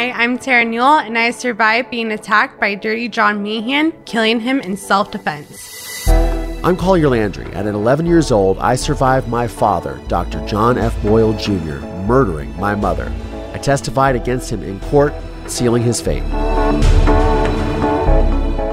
[0.00, 4.58] Hi, I'm Tara Newell, and I survived being attacked by Dirty John Meehan, killing him
[4.60, 6.08] in self defense.
[6.08, 7.44] I'm Collier Landry.
[7.52, 10.42] and At 11 years old, I survived my father, Dr.
[10.46, 10.96] John F.
[11.02, 13.12] Boyle Jr., murdering my mother.
[13.52, 15.12] I testified against him in court,
[15.46, 16.22] sealing his fate.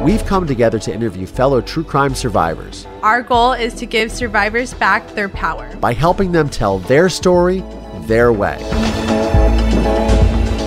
[0.02, 4.74] We've come together to interview fellow true crime survivors Our goal is to give survivors
[4.76, 5.76] back their power.
[5.76, 7.66] by helping them tell their story
[8.04, 8.58] their way.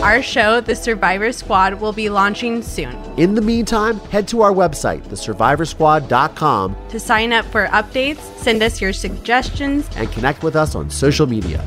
[0.02, 2.96] Our show, The Survivor Squad, will be launching soon.
[3.18, 8.80] In the meantime, head to our website, thesurvivorsquad.com, To sign up for updates, send us
[8.80, 9.88] your suggestions.
[9.96, 11.58] and connect with us on social media.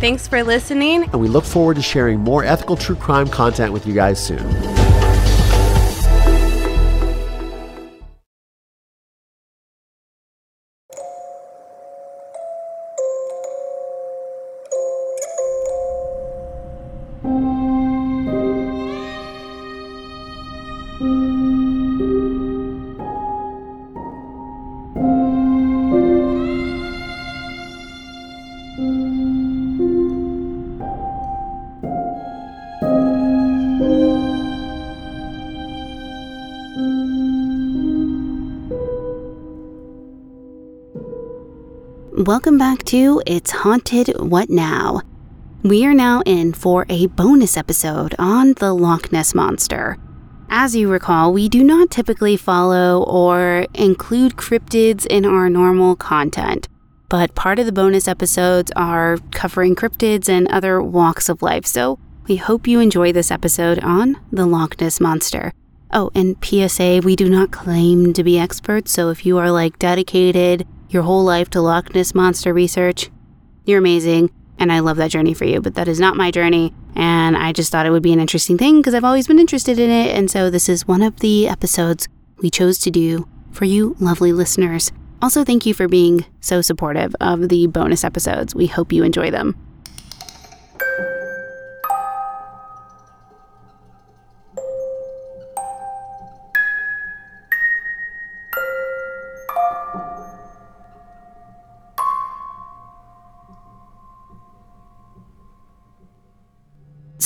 [0.00, 1.04] Thanks for listening.
[1.12, 4.40] And we look forward to sharing more ethical true crime content with you guys soon.
[42.30, 45.02] Welcome back to It's Haunted What Now?
[45.64, 49.98] We are now in for a bonus episode on the Loch Ness Monster.
[50.48, 56.68] As you recall, we do not typically follow or include cryptids in our normal content,
[57.08, 61.98] but part of the bonus episodes are covering cryptids and other walks of life, so
[62.28, 65.52] we hope you enjoy this episode on the Loch Ness Monster.
[65.92, 69.80] Oh, and PSA, we do not claim to be experts, so if you are like
[69.80, 73.10] dedicated your whole life to Loch Ness Monster research,
[73.64, 76.74] you're amazing, and I love that journey for you, but that is not my journey,
[76.96, 79.78] and I just thought it would be an interesting thing because I've always been interested
[79.78, 83.64] in it, and so this is one of the episodes we chose to do for
[83.64, 84.90] you lovely listeners.
[85.22, 88.54] Also, thank you for being so supportive of the bonus episodes.
[88.54, 89.56] We hope you enjoy them.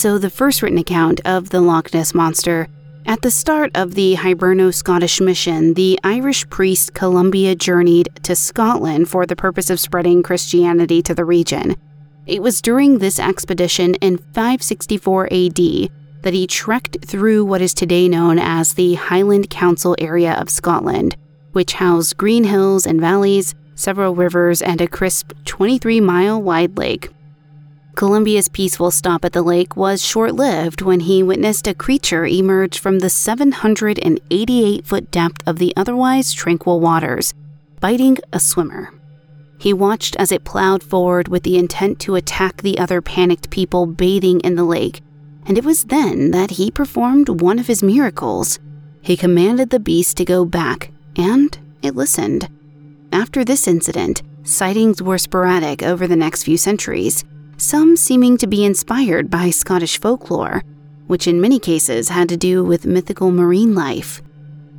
[0.05, 2.69] So, the first written account of the Loch Ness Monster.
[3.07, 9.09] At the start of the Hiberno Scottish mission, the Irish priest Columba journeyed to Scotland
[9.09, 11.75] for the purpose of spreading Christianity to the region.
[12.27, 15.57] It was during this expedition in 564 AD
[16.21, 21.17] that he trekked through what is today known as the Highland Council area of Scotland,
[21.53, 27.14] which housed green hills and valleys, several rivers, and a crisp 23 mile wide lake.
[27.95, 32.79] Columba's peaceful stop at the lake was short lived when he witnessed a creature emerge
[32.79, 37.35] from the 788 foot depth of the otherwise tranquil waters,
[37.79, 38.93] biting a swimmer.
[39.59, 43.87] He watched as it plowed forward with the intent to attack the other panicked people
[43.87, 45.01] bathing in the lake,
[45.47, 48.59] and it was then that he performed one of his miracles.
[49.03, 52.49] He commanded the beast to go back, and it listened.
[53.13, 57.25] After this incident, sightings were sporadic over the next few centuries
[57.57, 60.63] some seeming to be inspired by Scottish folklore,
[61.07, 64.23] which in many cases had to do with mythical marine life.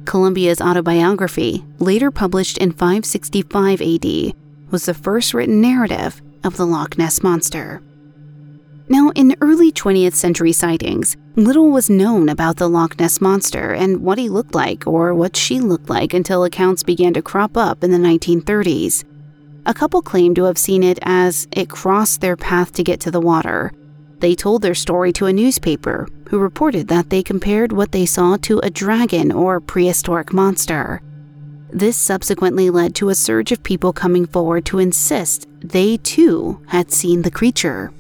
[0.06, 4.34] Columba's autobiography, later published in 565 AD,
[4.72, 7.81] was the first written narrative of the Loch Ness Monster.
[8.88, 14.03] Now, in early 20th century sightings, little was known about the Loch Ness Monster and
[14.03, 17.84] what he looked like or what she looked like until accounts began to crop up
[17.84, 19.03] in the 1930s.
[19.68, 23.12] A couple claimed to have seen it as it crossed their path to get to
[23.12, 23.72] the water.
[24.20, 28.38] They told their story to a newspaper, who reported that they compared what they saw
[28.38, 31.02] to a dragon or prehistoric monster.
[31.72, 36.92] This subsequently led to a surge of people coming forward to insist they too had
[36.92, 37.92] seen the creature.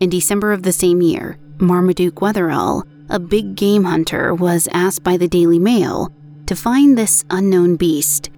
[0.00, 5.16] In December of the same year, Marmaduke Wetherell, a big game hunter, was asked by
[5.16, 6.12] the Daily Mail
[6.46, 8.30] to find this unknown beast.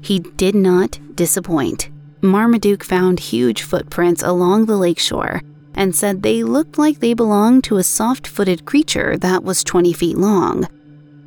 [0.00, 1.90] He did not disappoint.
[2.22, 5.42] Marmaduke found huge footprints along the lakeshore
[5.74, 9.92] and said they looked like they belonged to a soft footed creature that was 20
[9.92, 10.66] feet long.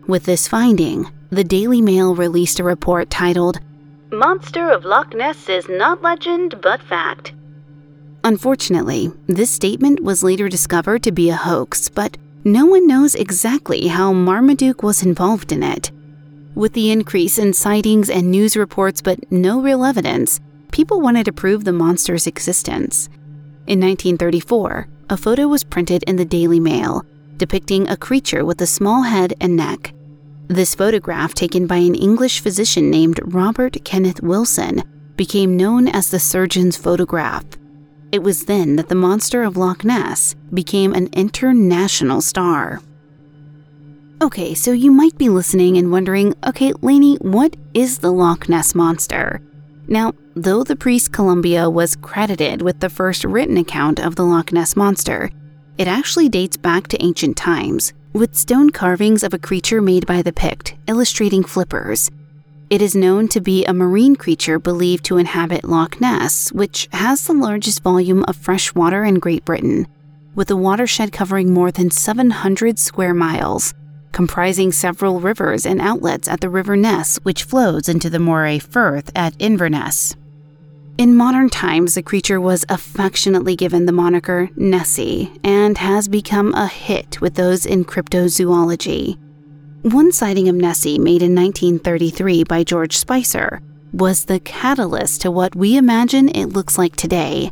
[0.07, 3.59] With this finding, the Daily Mail released a report titled,
[4.11, 7.31] Monster of Loch Ness is not legend but fact.
[8.25, 13.87] Unfortunately, this statement was later discovered to be a hoax, but no one knows exactly
[13.87, 15.91] how Marmaduke was involved in it.
[16.55, 20.39] With the increase in sightings and news reports but no real evidence,
[20.71, 23.07] people wanted to prove the monster's existence.
[23.67, 27.05] In 1934, a photo was printed in the Daily Mail
[27.41, 29.95] depicting a creature with a small head and neck.
[30.47, 34.83] This photograph, taken by an English physician named Robert Kenneth Wilson,
[35.15, 37.43] became known as the surgeon's photograph.
[38.11, 42.79] It was then that the monster of Loch Ness became an international star.
[44.21, 48.75] Okay, so you might be listening and wondering okay, Lainey, what is the Loch Ness
[48.75, 49.41] monster?
[49.87, 54.53] Now, though the priest Columba was credited with the first written account of the Loch
[54.53, 55.31] Ness monster,
[55.79, 60.21] it actually dates back to ancient times, with stone carvings of a creature made by
[60.21, 62.11] the Pict illustrating flippers.
[62.69, 67.23] It is known to be a marine creature believed to inhabit Loch Ness, which has
[67.23, 69.87] the largest volume of fresh water in Great Britain,
[70.35, 73.73] with a watershed covering more than 700 square miles
[74.11, 79.11] comprising several rivers and outlets at the River Ness, which flows into the Moray Firth
[79.15, 80.15] at Inverness.
[80.97, 86.67] In modern times, the creature was affectionately given the moniker Nessie and has become a
[86.67, 89.17] hit with those in cryptozoology.
[89.83, 93.61] One sighting of Nessie, made in 1933 by George Spicer,
[93.93, 97.49] was the catalyst to what we imagine it looks like today.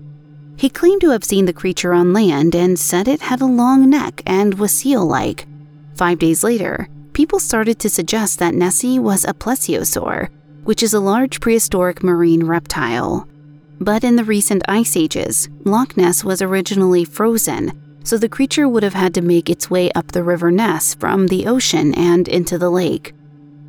[0.56, 3.89] He claimed to have seen the creature on land and said it had a long
[3.89, 5.47] neck and was seal like,
[6.00, 10.30] Five days later, people started to suggest that Nessie was a plesiosaur,
[10.63, 13.28] which is a large prehistoric marine reptile.
[13.81, 18.81] But in the recent ice ages, Loch Ness was originally frozen, so the creature would
[18.81, 22.57] have had to make its way up the River Ness from the ocean and into
[22.57, 23.13] the lake.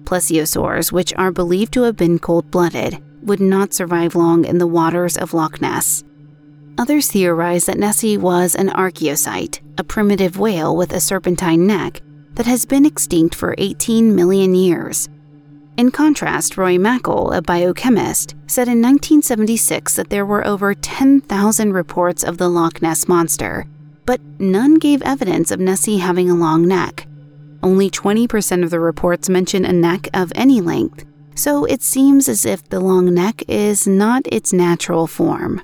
[0.05, 4.69] Plesiosaurs, which are believed to have been cold blooded, would not survive long in the
[4.69, 6.05] waters of Loch Ness.
[6.79, 12.00] Others theorize that Nessie was an archaeocete, a primitive whale with a serpentine neck
[12.40, 15.10] that has been extinct for 18 million years.
[15.76, 22.25] In contrast, Roy Mackal, a biochemist, said in 1976 that there were over 10,000 reports
[22.25, 23.66] of the Loch Ness monster,
[24.06, 27.06] but none gave evidence of Nessie having a long neck.
[27.62, 31.04] Only 20% of the reports mention a neck of any length,
[31.34, 35.60] so it seems as if the long neck is not its natural form.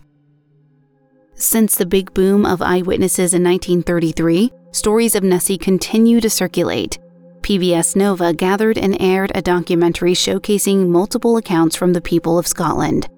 [1.36, 6.98] Since the big boom of eyewitnesses in 1933, stories of Nessie continue to circulate.
[7.40, 13.08] PBS Nova gathered and aired a documentary showcasing multiple accounts from the people of Scotland.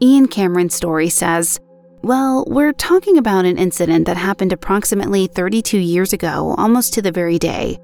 [0.00, 1.60] Ian Cameron's story says,
[2.02, 7.12] Well, we're talking about an incident that happened approximately 32 years ago, almost to the
[7.12, 7.78] very day.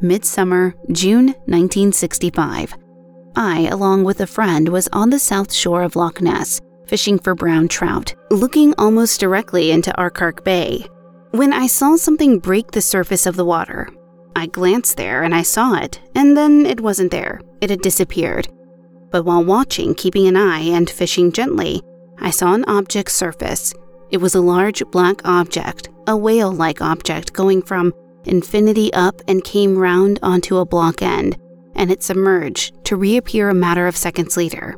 [0.00, 2.74] Midsummer, June 1965.
[3.36, 6.60] I, along with a friend, was on the south shore of Loch Ness
[6.92, 10.84] fishing for brown trout, looking almost directly into Urquhart Bay,
[11.32, 13.88] when I saw something break the surface of the water.
[14.34, 17.40] I glanced there and I saw it, and then it wasn't there.
[17.60, 18.48] It had disappeared.
[19.10, 21.82] But while watching, keeping an eye, and fishing gently,
[22.18, 23.74] I saw an object surface.
[24.10, 27.92] It was a large black object, a whale like object going from
[28.24, 31.36] infinity up and came round onto a block end,
[31.74, 34.76] and it submerged to reappear a matter of seconds later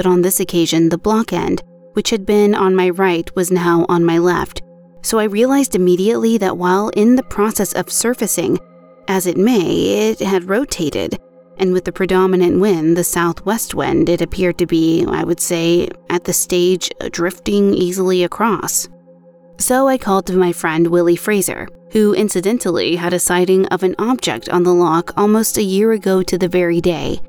[0.00, 3.84] but on this occasion, the block end, which had been on my right, was now
[3.88, 4.62] on my left.
[5.02, 8.58] So I realized immediately that while in the process of surfacing,
[9.08, 11.18] as it may, it had rotated,
[11.56, 15.88] and with the predominant wind, the southwest wind, it appeared to be, I would say,
[16.08, 18.88] at the stage drifting easily across.
[19.58, 23.94] So I called to my friend Willie Fraser, who incidentally had a sighting of an
[23.98, 27.20] object on the lock almost a year ago to the very day.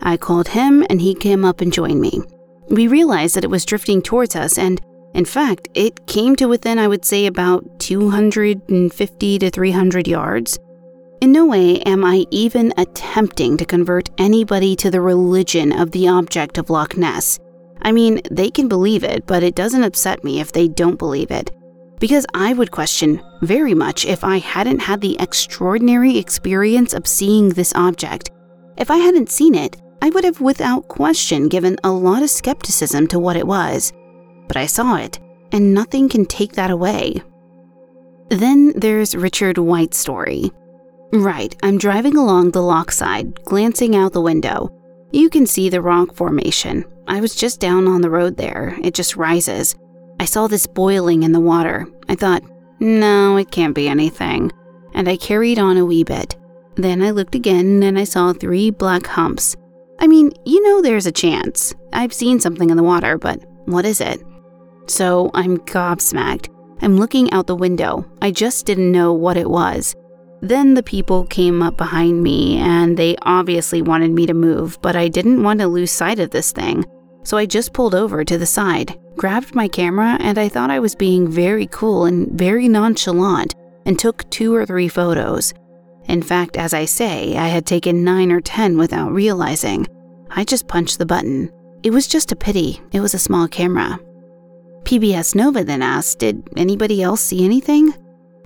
[0.00, 2.22] I called him and he came up and joined me.
[2.68, 4.80] We realized that it was drifting towards us, and
[5.16, 10.58] in fact, it came to within, I would say, about 250 to 300 yards.
[11.22, 16.06] In no way am I even attempting to convert anybody to the religion of the
[16.08, 17.38] object of Loch Ness.
[17.80, 21.30] I mean, they can believe it, but it doesn't upset me if they don't believe
[21.30, 21.50] it.
[21.98, 27.48] Because I would question very much if I hadn't had the extraordinary experience of seeing
[27.48, 28.30] this object.
[28.76, 33.06] If I hadn't seen it, I would have without question given a lot of skepticism
[33.06, 33.94] to what it was.
[34.48, 35.18] But I saw it,
[35.52, 37.22] and nothing can take that away.
[38.28, 40.50] Then there's Richard White's story.
[41.12, 44.70] Right, I'm driving along the loch side, glancing out the window.
[45.12, 46.84] You can see the rock formation.
[47.06, 49.76] I was just down on the road there, it just rises.
[50.18, 51.86] I saw this boiling in the water.
[52.08, 52.42] I thought,
[52.80, 54.50] no, it can't be anything.
[54.94, 56.36] And I carried on a wee bit.
[56.74, 59.56] Then I looked again and I saw three black humps.
[59.98, 61.74] I mean, you know there's a chance.
[61.92, 64.22] I've seen something in the water, but what is it?
[64.88, 66.48] So I'm gobsmacked.
[66.82, 68.04] I'm looking out the window.
[68.20, 69.94] I just didn't know what it was.
[70.42, 74.94] Then the people came up behind me and they obviously wanted me to move, but
[74.94, 76.84] I didn't want to lose sight of this thing.
[77.26, 80.78] so I just pulled over to the side, grabbed my camera, and I thought I
[80.78, 83.52] was being very cool and very nonchalant
[83.84, 85.52] and took two or three photos.
[86.04, 89.88] In fact, as I say, I had taken nine or ten without realizing.
[90.30, 91.50] I just punched the button.
[91.82, 93.98] It was just a pity, it was a small camera.
[94.86, 97.92] PBS Nova then asked, Did anybody else see anything?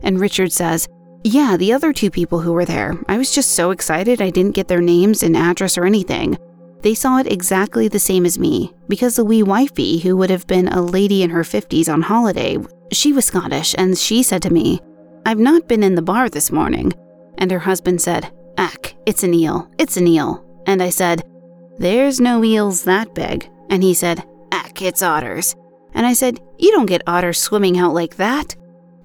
[0.02, 0.88] And Richard says,
[1.22, 2.98] Yeah, the other two people who were there.
[3.08, 6.38] I was just so excited I didn't get their names and address or anything.
[6.80, 10.46] They saw it exactly the same as me, because the wee wifey, who would have
[10.46, 12.56] been a lady in her 50s on holiday,
[12.90, 14.80] she was Scottish, and she said to me,
[15.26, 16.94] I've not been in the bar this morning.
[17.36, 20.42] And her husband said, Ack, it's an eel, it's an eel.
[20.64, 21.22] And I said,
[21.76, 23.46] There's no eels that big.
[23.68, 25.54] And he said, Ack, it's otters.
[25.94, 28.56] And I said, You don't get otters swimming out like that.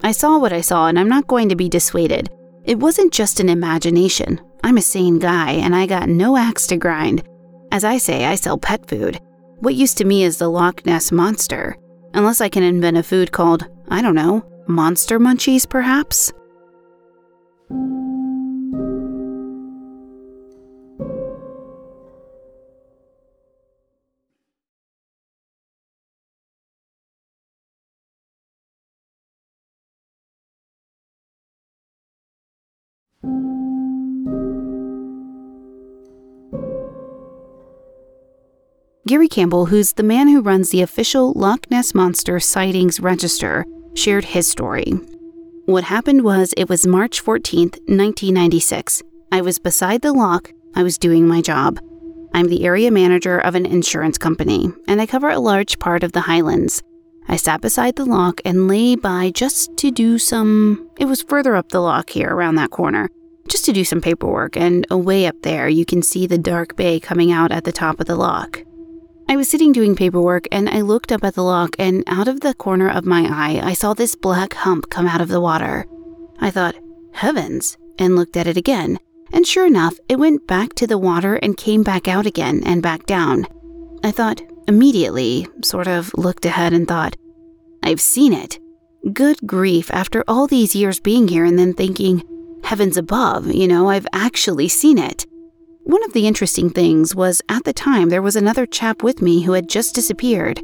[0.02, 2.28] I saw what I saw, and I'm not going to be dissuaded.
[2.64, 4.40] It wasn't just an imagination.
[4.62, 7.22] I'm a sane guy, and I got no axe to grind.
[7.72, 9.20] As I say, I sell pet food.
[9.60, 11.76] What used to me is the Loch Ness Monster.
[12.14, 16.32] Unless I can invent a food called, I don't know, Monster Munchies, perhaps?
[39.06, 44.24] Gary Campbell, who's the man who runs the official Loch Ness Monster Sightings Register, shared
[44.24, 44.94] his story.
[45.66, 49.04] What happened was it was March 14th, 1996.
[49.30, 51.78] I was beside the loch, I was doing my job.
[52.34, 56.10] I'm the area manager of an insurance company, and I cover a large part of
[56.10, 56.82] the Highlands.
[57.28, 60.88] I sat beside the lock and lay by just to do some.
[60.98, 63.10] It was further up the lock here, around that corner,
[63.48, 67.00] just to do some paperwork, and away up there you can see the dark bay
[67.00, 68.62] coming out at the top of the lock.
[69.28, 72.40] I was sitting doing paperwork and I looked up at the lock, and out of
[72.40, 75.84] the corner of my eye, I saw this black hump come out of the water.
[76.38, 76.76] I thought,
[77.12, 78.98] heavens, and looked at it again.
[79.32, 82.82] And sure enough, it went back to the water and came back out again and
[82.82, 83.46] back down.
[84.04, 87.16] I thought, immediately, sort of looked ahead and thought,
[87.82, 88.58] I've seen it.
[89.12, 92.22] Good grief, after all these years being here and then thinking,
[92.64, 95.26] heavens above, you know, I've actually seen it.
[95.84, 99.42] One of the interesting things was at the time there was another chap with me
[99.42, 100.60] who had just disappeared.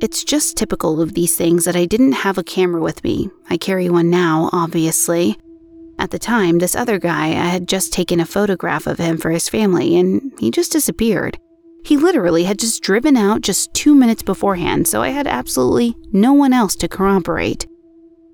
[0.00, 3.30] It's just typical of these things that I didn't have a camera with me.
[3.48, 5.38] I carry one now, obviously.
[6.00, 9.30] At the time, this other guy, I had just taken a photograph of him for
[9.30, 11.38] his family, and he just disappeared.
[11.84, 16.32] He literally had just driven out just two minutes beforehand, so I had absolutely no
[16.32, 17.66] one else to corroborate.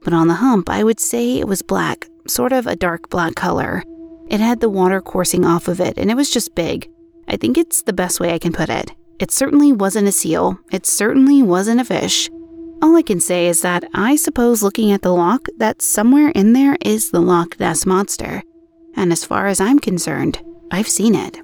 [0.02, 3.34] But on the hump, I would say it was black, sort of a dark black
[3.34, 3.82] color.
[4.28, 6.90] It had the water coursing off of it, and it was just big.
[7.28, 8.92] I think it's the best way I can put it.
[9.18, 10.58] It certainly wasn't a seal.
[10.72, 12.28] It certainly wasn't a fish.
[12.82, 16.52] All I can say is that I suppose looking at the lock, that somewhere in
[16.52, 18.42] there is the Loch Ness Monster.
[18.96, 21.40] And as far as I'm concerned, I've seen it.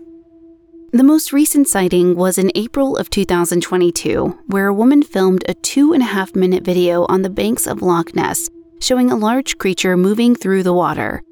[0.93, 5.93] The most recent sighting was in April of 2022, where a woman filmed a two
[5.93, 9.97] and a half minute video on the banks of Loch Ness showing a large creature
[9.97, 11.23] moving through the water.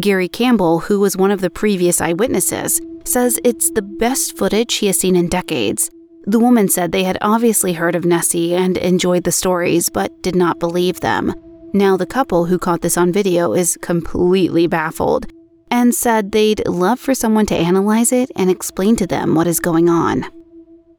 [0.00, 4.86] Gary Campbell, who was one of the previous eyewitnesses, says it's the best footage he
[4.86, 5.90] has seen in decades.
[6.24, 10.34] The woman said they had obviously heard of Nessie and enjoyed the stories, but did
[10.34, 11.34] not believe them.
[11.74, 15.26] Now, the couple who caught this on video is completely baffled
[15.74, 19.58] and said they'd love for someone to analyze it and explain to them what is
[19.58, 20.24] going on.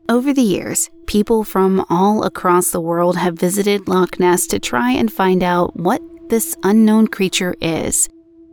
[0.10, 4.92] Over the years, people from all across the world have visited Loch Ness to try
[4.92, 8.10] and find out what this unknown creature is.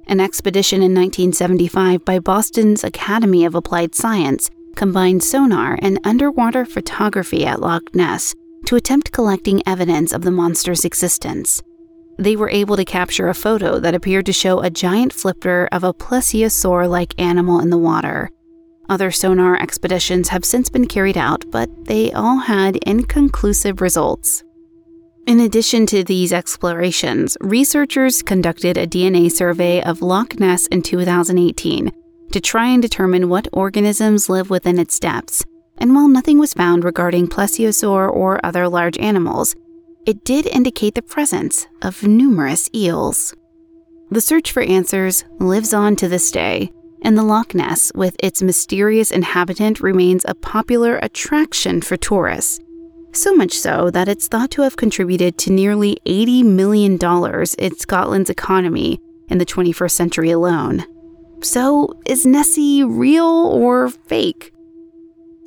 [0.06, 7.44] An expedition in 1975 by Boston's Academy of Applied Science combined sonar and underwater photography
[7.44, 8.32] at Loch Ness
[8.66, 11.64] to attempt collecting evidence of the monster's existence.
[12.22, 15.82] They were able to capture a photo that appeared to show a giant flipper of
[15.82, 18.30] a plesiosaur like animal in the water.
[18.88, 24.44] Other sonar expeditions have since been carried out, but they all had inconclusive results.
[25.26, 31.90] In addition to these explorations, researchers conducted a DNA survey of Loch Ness in 2018
[32.30, 35.44] to try and determine what organisms live within its depths.
[35.78, 39.56] And while nothing was found regarding plesiosaur or other large animals,
[40.06, 43.34] it did indicate the presence of numerous eels.
[44.10, 48.42] The search for answers lives on to this day, and the Loch Ness, with its
[48.42, 52.60] mysterious inhabitant, remains a popular attraction for tourists
[53.12, 56.98] so much so that it's thought to have contributed to nearly $80 million
[57.58, 60.84] in Scotland's economy in the 21st century alone.
[61.42, 64.52] So, is Nessie real or fake?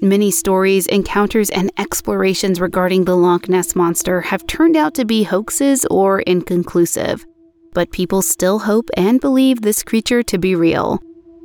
[0.02, 5.24] Many stories, encounters, and explorations regarding the Loch Ness Monster have turned out to be
[5.24, 7.26] hoaxes or inconclusive,
[7.74, 11.00] but people still hope and believe this creature to be real.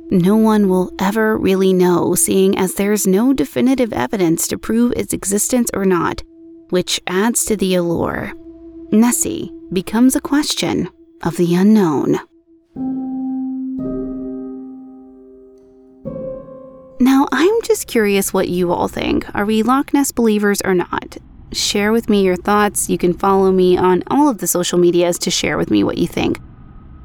[0.09, 5.13] No one will ever really know, seeing as there's no definitive evidence to prove its
[5.13, 6.21] existence or not,
[6.69, 8.33] which adds to the allure.
[8.91, 10.89] Nessie becomes a question
[11.23, 12.19] of the unknown.
[17.01, 19.25] Now, I'm just curious what you all think.
[19.33, 21.17] Are we Loch Ness believers or not?
[21.51, 22.91] Share with me your thoughts.
[22.91, 25.97] You can follow me on all of the social medias to share with me what
[25.97, 26.37] you think.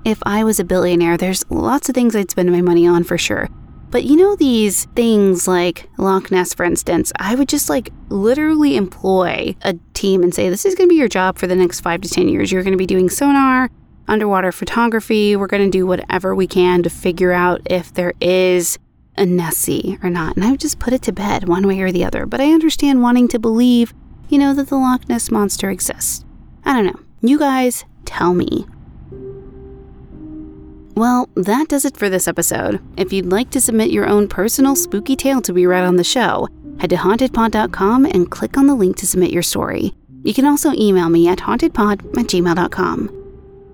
[0.04, 3.16] If I was a billionaire, there's lots of things I'd spend my money on for
[3.16, 3.48] sure.
[3.88, 8.76] But you know, these things like Loch Ness, for instance, I would just like literally
[8.76, 11.80] employ a team and say, This is going to be your job for the next
[11.80, 12.52] five to 10 years.
[12.52, 13.70] You're going to be doing sonar,
[14.08, 15.36] underwater photography.
[15.36, 18.78] We're going to do whatever we can to figure out if there is
[19.18, 20.36] a Nessie or not.
[20.36, 22.26] And I would just put it to bed one way or the other.
[22.26, 23.94] But I understand wanting to believe,
[24.28, 26.24] you know, that the Loch Ness monster exists.
[26.64, 27.00] I don't know.
[27.20, 28.66] You guys tell me.
[30.94, 32.80] Well, that does it for this episode.
[32.96, 36.04] If you'd like to submit your own personal spooky tale to be read on the
[36.04, 36.48] show,
[36.80, 39.92] head to hauntedpod.com and click on the link to submit your story.
[40.22, 43.25] You can also email me at hauntedpod at gmail.com.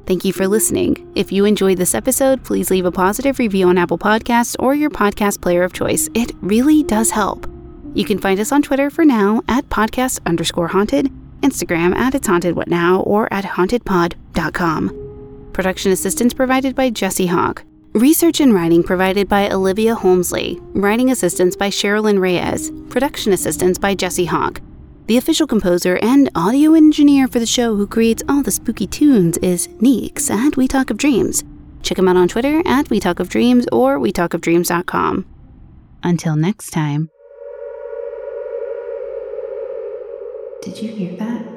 [0.07, 1.11] Thank you for listening.
[1.15, 4.91] If you enjoyed this episode, please leave a positive review on Apple Podcasts or your
[4.91, 6.09] podcast player of choice.
[6.15, 7.49] It really does help.
[7.95, 11.11] You can find us on Twitter for now at podcast underscore haunted,
[11.43, 15.51] Instagram at it's haunted what now, or at hauntedpod.com.
[15.53, 17.63] Production assistance provided by Jesse Hawk.
[17.93, 20.59] Research and writing provided by Olivia Homsley.
[20.75, 22.71] Writing assistance by Sherilyn Reyes.
[22.89, 24.63] Production assistance by Jesse Hawk.
[25.13, 29.37] The official composer and audio engineer for the show who creates all the spooky tunes
[29.43, 31.45] is Neeks at We Talk of Dreams.
[31.83, 35.27] Check him out on Twitter at We Talk of Dreams or WeTalkOfDreams.com.
[36.03, 37.11] Until next time.
[40.63, 41.52] Did you hear that?